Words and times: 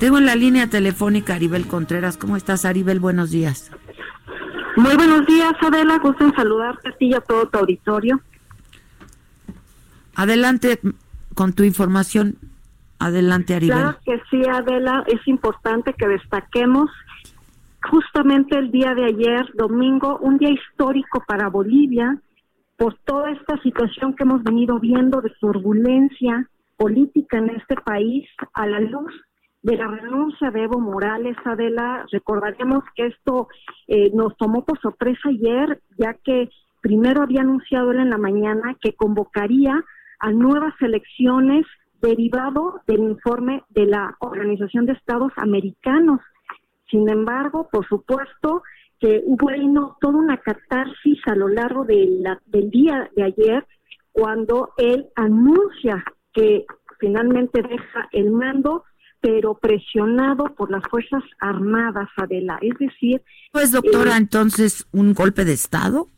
Tengo 0.00 0.16
en 0.16 0.24
la 0.24 0.34
línea 0.34 0.66
telefónica 0.66 1.34
Aribel 1.34 1.66
Contreras. 1.66 2.16
¿Cómo 2.16 2.38
estás, 2.38 2.64
Aribel? 2.64 3.00
Buenos 3.00 3.30
días. 3.30 3.70
Muy 4.74 4.96
buenos 4.96 5.26
días, 5.26 5.52
Adela. 5.60 5.98
Gusto 5.98 6.24
en 6.24 6.34
saludarte 6.34 6.88
a 6.88 6.96
ti 6.96 7.08
y 7.08 7.14
a 7.14 7.20
todo 7.20 7.46
tu 7.46 7.58
auditorio. 7.58 8.18
Adelante 10.14 10.80
con 11.34 11.52
tu 11.52 11.64
información. 11.64 12.36
Adelante, 12.98 13.54
Aribel. 13.54 13.76
Claro 13.76 13.98
que 14.02 14.22
sí, 14.30 14.40
Adela. 14.48 15.04
Es 15.06 15.20
importante 15.28 15.92
que 15.92 16.08
destaquemos 16.08 16.90
justamente 17.90 18.56
el 18.56 18.70
día 18.70 18.94
de 18.94 19.04
ayer, 19.04 19.52
domingo, 19.52 20.16
un 20.22 20.38
día 20.38 20.50
histórico 20.50 21.22
para 21.28 21.50
Bolivia, 21.50 22.18
por 22.78 22.94
toda 23.04 23.32
esta 23.32 23.60
situación 23.60 24.16
que 24.16 24.22
hemos 24.22 24.42
venido 24.44 24.80
viendo 24.80 25.20
de 25.20 25.28
turbulencia 25.38 26.48
política 26.78 27.36
en 27.36 27.50
este 27.50 27.74
país 27.74 28.26
a 28.54 28.66
la 28.66 28.80
luz 28.80 29.12
de 29.62 29.76
la 29.76 29.86
renuncia 29.88 30.50
de 30.50 30.64
Evo 30.64 30.80
Morales, 30.80 31.36
Adela, 31.44 32.06
recordaremos 32.10 32.82
que 32.94 33.06
esto 33.06 33.48
eh, 33.88 34.10
nos 34.14 34.36
tomó 34.36 34.64
por 34.64 34.80
sorpresa 34.80 35.28
ayer, 35.28 35.80
ya 35.98 36.14
que 36.24 36.48
primero 36.80 37.22
había 37.22 37.42
anunciado 37.42 37.90
él 37.90 38.00
en 38.00 38.10
la 38.10 38.18
mañana 38.18 38.76
que 38.80 38.94
convocaría 38.94 39.84
a 40.18 40.32
nuevas 40.32 40.74
elecciones 40.80 41.66
derivado 42.00 42.80
del 42.86 43.00
informe 43.00 43.62
de 43.68 43.86
la 43.86 44.16
Organización 44.20 44.86
de 44.86 44.92
Estados 44.92 45.32
Americanos. 45.36 46.20
Sin 46.90 47.08
embargo, 47.10 47.68
por 47.70 47.86
supuesto 47.86 48.62
que 48.98 49.22
hubo 49.24 49.50
no, 49.50 49.96
toda 50.00 50.18
una 50.18 50.38
catarsis 50.38 51.18
a 51.26 51.34
lo 51.34 51.48
largo 51.48 51.84
de 51.84 52.06
la, 52.20 52.40
del 52.46 52.70
día 52.70 53.10
de 53.14 53.24
ayer 53.24 53.66
cuando 54.12 54.70
él 54.76 55.06
anuncia 55.14 56.02
que 56.32 56.64
finalmente 56.98 57.62
deja 57.62 58.08
el 58.12 58.30
mando 58.30 58.84
pero 59.20 59.54
presionado 59.54 60.44
por 60.56 60.70
las 60.70 60.82
Fuerzas 60.88 61.22
Armadas, 61.38 62.08
Adela. 62.16 62.58
Es 62.62 62.78
decir... 62.78 63.22
Pues, 63.52 63.72
doctora, 63.72 64.14
eh, 64.14 64.18
entonces, 64.18 64.86
¿un 64.92 65.14
golpe 65.14 65.44
de 65.44 65.52
Estado? 65.52 66.08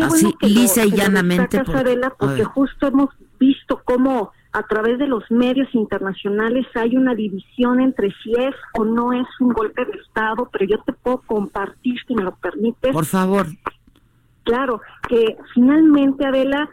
Así, 0.00 0.32
lisa 0.40 0.84
y 0.84 0.92
llanamente. 0.92 1.58
Adela, 1.58 2.14
porque 2.18 2.44
justo 2.44 2.88
hemos 2.88 3.10
visto 3.38 3.82
cómo 3.84 4.32
a 4.52 4.62
través 4.62 4.98
de 4.98 5.08
los 5.08 5.28
medios 5.30 5.68
internacionales 5.74 6.64
hay 6.76 6.96
una 6.96 7.14
división 7.14 7.80
entre 7.80 8.14
si 8.22 8.32
es 8.34 8.54
o 8.78 8.84
no 8.84 9.12
es 9.12 9.26
un 9.40 9.52
golpe 9.52 9.84
de 9.84 9.98
Estado, 9.98 10.48
pero 10.52 10.64
yo 10.64 10.78
te 10.84 10.92
puedo 10.92 11.22
compartir, 11.22 11.96
si 12.06 12.14
me 12.14 12.22
lo 12.22 12.36
permites. 12.36 12.92
Por 12.92 13.04
favor. 13.04 13.46
Claro, 14.44 14.80
que 15.08 15.36
finalmente, 15.54 16.24
Adela, 16.24 16.68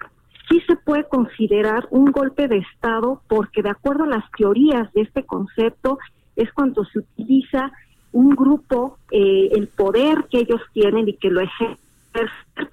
sí 0.51 0.61
se 0.67 0.75
puede 0.75 1.05
considerar 1.05 1.87
un 1.91 2.11
golpe 2.11 2.47
de 2.47 2.57
Estado 2.57 3.21
porque 3.27 3.61
de 3.61 3.69
acuerdo 3.69 4.03
a 4.03 4.07
las 4.07 4.29
teorías 4.37 4.91
de 4.93 5.01
este 5.01 5.23
concepto 5.23 5.97
es 6.35 6.51
cuando 6.51 6.83
se 6.85 6.99
utiliza 6.99 7.71
un 8.11 8.35
grupo, 8.35 8.97
eh, 9.09 9.49
el 9.53 9.67
poder 9.69 10.25
que 10.29 10.39
ellos 10.39 10.61
tienen 10.73 11.07
y 11.07 11.13
que 11.13 11.29
lo 11.29 11.39
ejercen, 11.39 11.77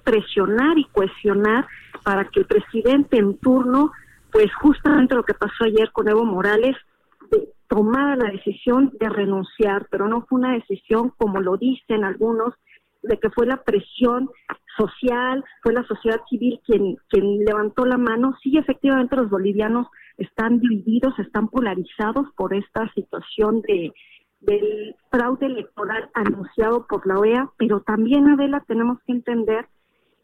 presionar 0.03 0.77
y 0.77 0.83
cohesionar 0.85 1.65
para 2.03 2.25
que 2.25 2.41
el 2.41 2.45
presidente 2.45 3.17
en 3.17 3.37
turno, 3.37 3.91
pues 4.33 4.53
justamente 4.55 5.15
lo 5.15 5.23
que 5.23 5.33
pasó 5.33 5.63
ayer 5.63 5.91
con 5.93 6.09
Evo 6.09 6.25
Morales, 6.25 6.75
tomara 7.69 8.17
la 8.17 8.31
decisión 8.31 8.91
de 8.99 9.07
renunciar, 9.07 9.87
pero 9.89 10.09
no 10.09 10.25
fue 10.27 10.39
una 10.39 10.53
decisión 10.53 11.13
como 11.17 11.39
lo 11.39 11.55
dicen 11.55 12.03
algunos, 12.03 12.53
de 13.01 13.17
que 13.17 13.29
fue 13.29 13.45
la 13.45 13.63
presión 13.63 14.29
social, 14.79 15.43
fue 15.61 15.73
la 15.73 15.83
sociedad 15.83 16.21
civil 16.29 16.59
quien, 16.65 16.97
quien 17.09 17.43
levantó 17.43 17.85
la 17.85 17.97
mano. 17.97 18.37
Sí, 18.41 18.57
efectivamente 18.57 19.17
los 19.17 19.29
bolivianos 19.29 19.87
están 20.17 20.59
divididos, 20.59 21.17
están 21.19 21.49
polarizados 21.49 22.27
por 22.35 22.53
esta 22.53 22.91
situación 22.93 23.61
de 23.61 23.93
del 24.41 24.95
fraude 25.11 25.47
electoral 25.47 26.09
anunciado 26.13 26.87
por 26.87 27.05
la 27.05 27.19
OEA, 27.19 27.49
pero 27.57 27.81
también, 27.81 28.29
Adela, 28.29 28.63
tenemos 28.65 28.97
que 29.05 29.11
entender 29.11 29.67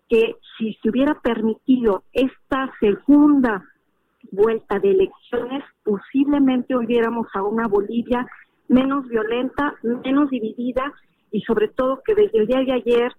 que 0.07 0.37
si 0.57 0.73
se 0.81 0.89
hubiera 0.89 1.15
permitido 1.15 2.03
esta 2.13 2.71
segunda 2.79 3.65
vuelta 4.31 4.79
de 4.79 4.91
elecciones, 4.91 5.63
posiblemente 5.83 6.75
hubiéramos 6.75 7.27
a 7.33 7.43
una 7.43 7.67
Bolivia 7.67 8.25
menos 8.67 9.07
violenta, 9.07 9.75
menos 9.83 10.29
dividida 10.29 10.93
y 11.31 11.41
sobre 11.41 11.67
todo 11.67 12.01
que 12.05 12.15
desde 12.15 12.39
el 12.39 12.47
día 12.47 12.59
de 12.61 12.71
ayer 12.71 13.11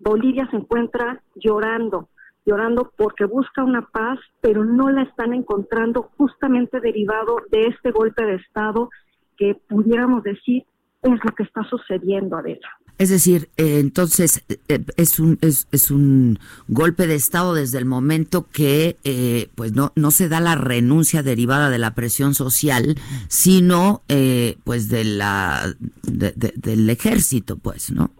Bolivia 0.00 0.48
se 0.50 0.56
encuentra 0.56 1.22
llorando, 1.34 2.08
llorando 2.44 2.92
porque 2.96 3.24
busca 3.24 3.64
una 3.64 3.82
paz, 3.82 4.18
pero 4.40 4.64
no 4.64 4.90
la 4.90 5.02
están 5.02 5.32
encontrando 5.32 6.10
justamente 6.16 6.80
derivado 6.80 7.38
de 7.50 7.66
este 7.68 7.90
golpe 7.90 8.24
de 8.24 8.36
Estado 8.36 8.90
que 9.36 9.54
pudiéramos 9.68 10.22
decir 10.22 10.64
es 11.02 11.24
lo 11.24 11.34
que 11.34 11.42
está 11.42 11.62
sucediendo, 11.64 12.36
Adela. 12.36 12.68
Es 12.98 13.10
decir, 13.10 13.50
eh, 13.58 13.78
entonces 13.78 14.42
eh, 14.68 14.84
es 14.96 15.20
un 15.20 15.38
es, 15.42 15.90
un 15.90 16.38
golpe 16.66 17.06
de 17.06 17.14
estado 17.14 17.52
desde 17.52 17.76
el 17.76 17.84
momento 17.84 18.46
que 18.50 18.96
eh, 19.04 19.50
pues 19.54 19.74
no 19.74 19.92
no 19.96 20.10
se 20.10 20.30
da 20.30 20.40
la 20.40 20.54
renuncia 20.54 21.22
derivada 21.22 21.68
de 21.68 21.78
la 21.78 21.94
presión 21.94 22.34
social, 22.34 22.96
sino 23.28 24.02
pues 24.64 24.88
de 24.88 25.04
la 25.04 25.74
del 26.02 26.88
ejército, 26.88 27.58
pues, 27.58 27.92
¿no? 27.92 28.10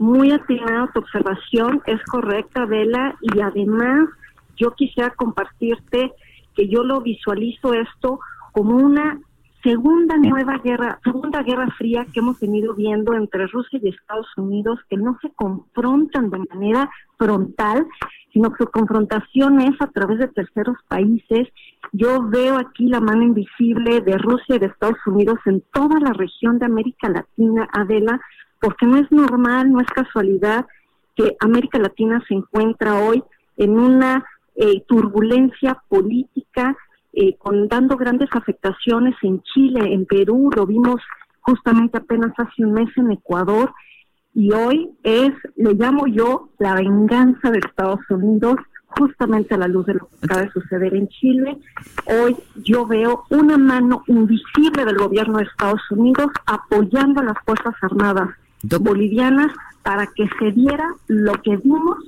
Muy 0.00 0.32
atinada 0.32 0.90
tu 0.94 1.00
observación, 1.00 1.82
es 1.84 2.02
correcta, 2.06 2.64
Vela, 2.64 3.16
y 3.20 3.38
además 3.38 4.08
yo 4.56 4.70
quisiera 4.70 5.10
compartirte 5.10 6.12
que 6.56 6.68
yo 6.68 6.84
lo 6.84 7.02
visualizo 7.02 7.74
esto 7.74 8.18
como 8.52 8.76
una 8.76 9.20
segunda 9.62 10.16
nueva 10.16 10.56
guerra, 10.64 10.98
segunda 11.04 11.42
guerra 11.42 11.68
fría 11.76 12.06
que 12.14 12.20
hemos 12.20 12.40
venido 12.40 12.74
viendo 12.74 13.12
entre 13.12 13.46
Rusia 13.48 13.78
y 13.82 13.90
Estados 13.90 14.26
Unidos, 14.38 14.78
que 14.88 14.96
no 14.96 15.18
se 15.20 15.28
confrontan 15.34 16.30
de 16.30 16.38
manera 16.50 16.90
frontal, 17.18 17.86
sino 18.32 18.52
que 18.52 18.64
su 18.64 18.70
confrontación 18.70 19.60
es 19.60 19.74
a 19.80 19.88
través 19.88 20.18
de 20.18 20.28
terceros 20.28 20.78
países. 20.88 21.46
Yo 21.92 22.22
veo 22.22 22.56
aquí 22.56 22.86
la 22.86 23.00
mano 23.00 23.22
invisible 23.22 24.00
de 24.00 24.16
Rusia 24.16 24.56
y 24.56 24.60
de 24.60 24.66
Estados 24.66 25.06
Unidos 25.06 25.38
en 25.44 25.62
toda 25.74 26.00
la 26.00 26.14
región 26.14 26.58
de 26.58 26.64
América 26.64 27.10
Latina, 27.10 27.68
Adela, 27.70 28.18
porque 28.60 28.86
no 28.86 28.98
es 28.98 29.10
normal, 29.10 29.72
no 29.72 29.80
es 29.80 29.88
casualidad 29.88 30.66
que 31.16 31.36
América 31.40 31.78
Latina 31.78 32.22
se 32.28 32.34
encuentra 32.34 33.00
hoy 33.00 33.22
en 33.56 33.78
una 33.78 34.24
eh, 34.54 34.82
turbulencia 34.86 35.82
política, 35.88 36.76
eh, 37.12 37.36
con 37.38 37.68
dando 37.68 37.96
grandes 37.96 38.28
afectaciones 38.32 39.14
en 39.22 39.42
Chile, 39.42 39.92
en 39.92 40.06
Perú, 40.06 40.50
lo 40.54 40.66
vimos 40.66 41.00
justamente 41.40 41.98
apenas 41.98 42.32
hace 42.38 42.64
un 42.64 42.72
mes 42.72 42.88
en 42.96 43.10
Ecuador, 43.10 43.72
y 44.34 44.52
hoy 44.52 44.90
es, 45.02 45.32
le 45.56 45.74
llamo 45.74 46.06
yo, 46.06 46.50
la 46.58 46.74
venganza 46.74 47.50
de 47.50 47.58
Estados 47.58 48.00
Unidos, 48.10 48.56
justamente 48.98 49.54
a 49.54 49.58
la 49.58 49.68
luz 49.68 49.86
de 49.86 49.94
lo 49.94 50.08
que 50.08 50.26
acaba 50.26 50.42
de 50.42 50.50
suceder 50.50 50.94
en 50.94 51.08
Chile. 51.08 51.58
Hoy 52.06 52.36
yo 52.56 52.86
veo 52.86 53.24
una 53.30 53.56
mano 53.56 54.02
invisible 54.06 54.84
del 54.84 54.96
gobierno 54.96 55.38
de 55.38 55.44
Estados 55.44 55.82
Unidos 55.90 56.28
apoyando 56.46 57.20
a 57.20 57.24
las 57.24 57.38
Fuerzas 57.44 57.74
Armadas 57.82 58.30
bolivianas 58.62 59.52
para 59.82 60.06
que 60.06 60.28
se 60.38 60.52
diera 60.52 60.86
lo 61.06 61.32
que 61.42 61.56
vimos 61.56 61.98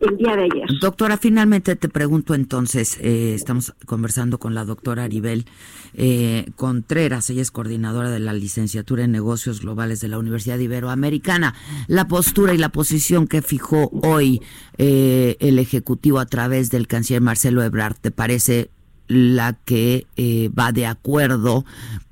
el 0.00 0.16
día 0.16 0.36
de 0.36 0.44
ayer. 0.44 0.68
Doctora, 0.80 1.16
finalmente 1.16 1.74
te 1.74 1.88
pregunto 1.88 2.34
entonces, 2.34 2.98
eh, 3.00 3.34
estamos 3.34 3.74
conversando 3.84 4.38
con 4.38 4.54
la 4.54 4.64
doctora 4.64 5.04
Aribel 5.04 5.46
eh, 5.94 6.46
Contreras, 6.56 7.30
ella 7.30 7.42
es 7.42 7.50
coordinadora 7.50 8.10
de 8.10 8.20
la 8.20 8.32
licenciatura 8.32 9.04
en 9.04 9.12
negocios 9.12 9.60
globales 9.60 10.00
de 10.00 10.08
la 10.08 10.18
Universidad 10.18 10.58
Iberoamericana. 10.58 11.54
La 11.88 12.06
postura 12.06 12.54
y 12.54 12.58
la 12.58 12.68
posición 12.68 13.26
que 13.26 13.42
fijó 13.42 13.90
hoy 14.02 14.40
eh, 14.76 15.36
el 15.40 15.58
Ejecutivo 15.58 16.20
a 16.20 16.26
través 16.26 16.70
del 16.70 16.86
canciller 16.86 17.22
Marcelo 17.22 17.62
Ebrard, 17.62 17.96
¿te 17.96 18.12
parece 18.12 18.70
la 19.08 19.54
que 19.64 20.06
eh, 20.16 20.50
va 20.56 20.72
de 20.72 20.86
acuerdo 20.86 21.64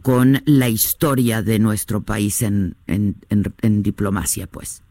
con 0.03 0.39
la 0.47 0.69
historia 0.69 1.43
de 1.43 1.59
nuestro 1.59 2.01
país 2.03 2.43
en, 2.43 2.75
en, 2.87 3.17
en, 3.29 3.83
diplomacia, 3.83 4.47
pues. 4.47 4.83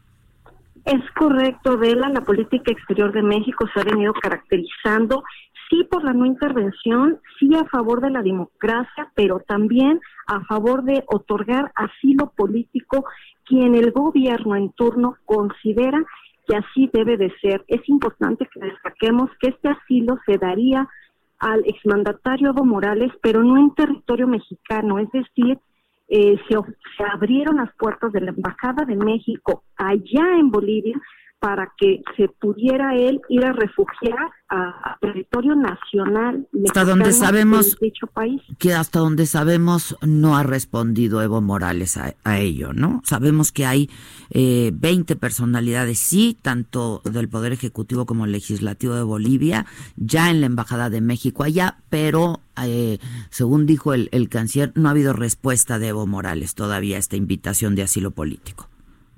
Es 0.84 1.02
correcto, 1.18 1.76
Vela, 1.78 2.08
la 2.08 2.20
política 2.20 2.70
exterior 2.70 3.12
de 3.12 3.22
México 3.22 3.66
se 3.74 3.80
ha 3.80 3.84
venido 3.84 4.12
caracterizando, 4.12 5.24
sí 5.68 5.84
por 5.90 6.04
la 6.04 6.12
no 6.12 6.26
intervención, 6.26 7.18
sí 7.38 7.50
a 7.56 7.64
favor 7.64 8.00
de 8.00 8.10
la 8.10 8.22
democracia, 8.22 9.10
pero 9.14 9.40
también 9.40 10.00
a 10.28 10.44
favor 10.44 10.84
de 10.84 11.02
otorgar 11.08 11.72
asilo 11.74 12.32
político 12.36 13.04
quien 13.44 13.74
el 13.74 13.90
gobierno 13.92 14.56
en 14.56 14.70
turno 14.72 15.16
considera 15.24 16.04
que 16.46 16.56
así 16.56 16.90
debe 16.92 17.16
de 17.16 17.32
ser. 17.40 17.64
Es 17.68 17.88
importante 17.88 18.48
que 18.52 18.60
destaquemos 18.60 19.30
que 19.40 19.50
este 19.50 19.68
asilo 19.68 20.18
se 20.26 20.38
daría 20.38 20.88
al 21.38 21.62
exmandatario 21.66 22.50
Evo 22.50 22.64
Morales, 22.64 23.12
pero 23.22 23.42
no 23.42 23.56
en 23.58 23.74
territorio 23.74 24.26
mexicano, 24.26 24.98
es 24.98 25.10
decir, 25.10 25.58
eh, 26.08 26.36
se, 26.48 26.54
se 26.96 27.04
abrieron 27.12 27.56
las 27.56 27.74
puertas 27.76 28.12
de 28.12 28.20
la 28.20 28.30
Embajada 28.30 28.84
de 28.84 28.96
México 28.96 29.64
allá 29.76 30.38
en 30.38 30.50
Bolivia 30.50 30.96
para 31.38 31.72
que 31.78 32.02
se 32.16 32.28
pudiera 32.28 32.94
él 32.94 33.20
ir 33.28 33.44
a 33.44 33.52
refugiar 33.52 34.30
a, 34.48 34.96
territorio 35.00 35.54
nacional 35.54 36.46
hasta 36.66 36.84
donde 36.84 37.12
sabemos 37.12 37.76
dicho 37.80 38.06
país. 38.06 38.40
que 38.58 38.72
hasta 38.72 39.00
donde 39.00 39.26
sabemos 39.26 39.96
no 40.02 40.36
ha 40.36 40.44
respondido 40.44 41.20
Evo 41.20 41.40
Morales 41.40 41.96
a, 41.96 42.38
ello 42.38 42.72
no 42.72 43.02
sabemos 43.04 43.52
que 43.52 43.66
hay 43.66 43.90
eh, 44.30 44.70
20 44.74 45.16
personalidades 45.16 45.98
sí 45.98 46.38
tanto 46.40 47.02
del 47.04 47.28
poder 47.28 47.52
ejecutivo 47.52 48.06
como 48.06 48.26
legislativo 48.26 48.94
de 48.94 49.02
Bolivia 49.02 49.66
ya 49.96 50.30
en 50.30 50.40
la 50.40 50.46
embajada 50.46 50.90
de 50.90 51.00
México 51.00 51.44
allá 51.44 51.78
pero 51.90 52.40
eh, 52.64 52.98
según 53.30 53.66
dijo 53.66 53.92
el, 53.94 54.08
el 54.12 54.28
canciller 54.28 54.72
no 54.74 54.88
ha 54.88 54.92
habido 54.92 55.12
respuesta 55.12 55.78
de 55.78 55.88
Evo 55.88 56.06
Morales 56.06 56.54
todavía 56.54 56.96
a 56.96 57.00
esta 57.00 57.16
invitación 57.16 57.74
de 57.74 57.82
asilo 57.82 58.12
político 58.12 58.68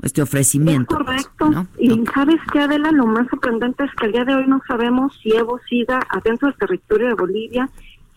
este 0.02 0.22
ofrecimiento. 0.22 0.96
Pues, 0.96 1.26
correcto. 1.26 1.66
Y 1.78 2.04
sabes 2.14 2.36
qué, 2.52 2.60
Adela, 2.60 2.90
lo 2.92 3.06
más 3.06 3.28
sorprendente 3.28 3.84
es 3.84 3.90
que 3.94 4.06
al 4.06 4.12
día 4.12 4.24
de 4.24 4.34
hoy 4.34 4.46
no 4.46 4.60
sabemos 4.66 5.18
si 5.22 5.34
Evo 5.34 5.58
siga 5.68 6.00
adentro 6.10 6.48
del 6.48 6.58
territorio 6.58 7.08
de 7.08 7.14
Bolivia, 7.14 7.68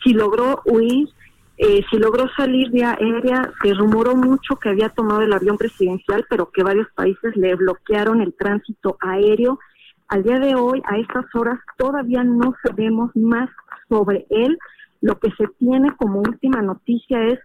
si 0.04 0.14
logró 0.14 0.62
huir, 0.66 1.10
eh, 1.58 1.84
si 1.90 1.98
logró 1.98 2.28
salir 2.36 2.72
vía 2.72 2.98
aérea. 3.00 3.52
Se 3.64 3.74
rumoró 3.74 4.16
mucho 4.16 4.56
que 4.58 4.70
había 4.70 4.90
tomado 4.90 5.22
el 5.22 5.34
avión 5.34 5.58
presidencial, 5.58 6.26
pero 6.30 6.52
que 6.52 6.64
varios 6.64 6.88
países 6.94 7.36
le 7.36 7.56
bloquearon 7.56 8.22
el 8.22 8.34
tránsito 8.34 8.98
aéreo. 9.00 9.60
Al 10.08 10.24
día 10.24 10.40
de 10.40 10.56
hoy, 10.56 10.82
a 10.86 10.98
estas 10.98 11.26
horas, 11.34 11.60
todavía 11.78 12.24
no 12.24 12.54
sabemos 12.64 13.12
más 13.16 13.50
sobre 13.90 14.26
él. 14.30 14.58
Lo 15.02 15.20
que 15.20 15.32
se 15.32 15.48
tiene 15.58 15.96
como 15.96 16.20
última 16.20 16.62
noticia 16.62 17.26
es 17.28 17.40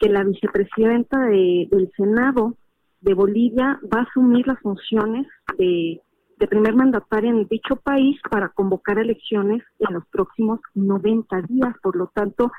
que 0.00 0.08
la 0.08 0.24
vicepresidenta 0.24 1.20
del 1.20 1.92
Senado, 1.96 2.54
de 3.06 3.14
Bolivia 3.14 3.78
va 3.84 4.00
a 4.00 4.02
asumir 4.02 4.46
las 4.48 4.58
funciones 4.60 5.26
de, 5.56 6.02
primer 6.50 6.74
mandataria 6.74 7.30
en 7.30 7.46
dicho 7.48 7.76
país 7.76 8.20
para 8.30 8.48
convocar 8.50 8.98
elecciones 8.98 9.62
en 9.78 9.94
los 9.94 10.04
próximos 10.08 10.60
90 10.74 11.42
días. 11.42 11.74
Por 11.82 11.96
lo 11.96 12.08
tanto, 12.08 12.50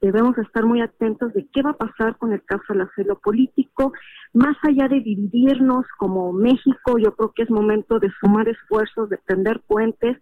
debemos 0.00 0.36
estar 0.38 0.64
muy 0.64 0.80
atentos 0.82 1.32
de 1.32 1.46
qué 1.52 1.62
va 1.62 1.70
a 1.70 1.78
pasar 1.78 2.18
con 2.18 2.32
el 2.32 2.44
caso 2.44 2.62
del 2.68 2.82
asilo 2.82 3.18
político. 3.18 3.92
Más 4.34 4.56
allá 4.62 4.86
de 4.88 5.00
dividirnos 5.00 5.86
como 5.98 6.32
México, 6.32 6.98
yo 6.98 7.16
creo 7.16 7.32
que 7.34 7.42
es 7.44 7.50
momento 7.50 7.98
de 7.98 8.12
sumar 8.20 8.48
esfuerzos, 8.48 9.08
de 9.08 9.18
tender 9.26 9.60
puentes, 9.66 10.18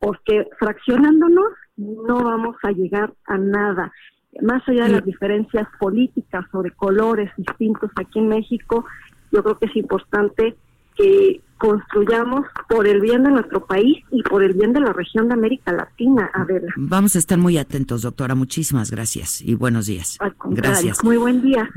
porque 0.00 0.48
fraccionándonos 0.58 1.52
no 1.76 2.24
vamos 2.24 2.56
a 2.64 2.72
llegar 2.72 3.14
a 3.26 3.38
nada. 3.38 3.92
Más 4.40 4.66
allá 4.66 4.84
de 4.84 4.92
las 4.92 5.04
diferencias 5.04 5.68
políticas 5.78 6.44
o 6.52 6.62
de 6.62 6.70
colores 6.70 7.30
distintos 7.36 7.90
aquí 7.96 8.18
en 8.18 8.28
México, 8.28 8.84
yo 9.32 9.42
creo 9.42 9.58
que 9.58 9.66
es 9.66 9.76
importante 9.76 10.54
que 10.96 11.40
construyamos 11.62 12.44
por 12.68 12.88
el 12.88 13.00
bien 13.00 13.22
de 13.22 13.30
nuestro 13.30 13.64
país 13.64 14.04
y 14.10 14.22
por 14.24 14.42
el 14.42 14.52
bien 14.52 14.72
de 14.72 14.80
la 14.80 14.92
región 14.92 15.28
de 15.28 15.34
América 15.34 15.72
Latina, 15.72 16.28
Adela. 16.34 16.72
Vamos 16.76 17.14
a 17.14 17.18
estar 17.20 17.38
muy 17.38 17.56
atentos, 17.56 18.02
doctora. 18.02 18.34
Muchísimas 18.34 18.90
gracias 18.90 19.40
y 19.40 19.54
buenos 19.54 19.86
días. 19.86 20.18
gracias. 20.46 21.04
Muy 21.04 21.16
buen 21.18 21.40
día. 21.40 21.70